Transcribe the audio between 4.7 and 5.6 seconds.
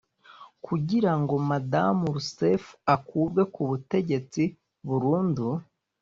burundu